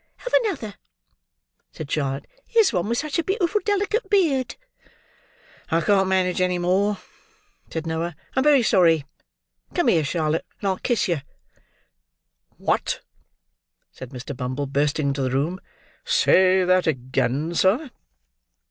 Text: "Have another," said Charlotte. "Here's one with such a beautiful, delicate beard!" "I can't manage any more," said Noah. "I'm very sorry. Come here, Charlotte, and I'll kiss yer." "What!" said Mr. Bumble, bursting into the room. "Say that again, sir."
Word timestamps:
"Have 0.15 0.33
another," 0.45 0.77
said 1.71 1.91
Charlotte. 1.91 2.25
"Here's 2.47 2.73
one 2.73 2.89
with 2.89 2.97
such 2.97 3.19
a 3.19 3.23
beautiful, 3.23 3.61
delicate 3.63 4.09
beard!" 4.09 4.55
"I 5.69 5.79
can't 5.79 6.07
manage 6.07 6.41
any 6.41 6.57
more," 6.57 6.97
said 7.71 7.85
Noah. 7.85 8.15
"I'm 8.35 8.43
very 8.43 8.63
sorry. 8.63 9.05
Come 9.75 9.89
here, 9.89 10.03
Charlotte, 10.03 10.47
and 10.59 10.69
I'll 10.69 10.79
kiss 10.79 11.07
yer." 11.07 11.21
"What!" 12.57 13.01
said 13.91 14.09
Mr. 14.09 14.35
Bumble, 14.35 14.65
bursting 14.65 15.09
into 15.09 15.21
the 15.21 15.29
room. 15.29 15.61
"Say 16.03 16.63
that 16.63 16.87
again, 16.87 17.53
sir." 17.53 17.91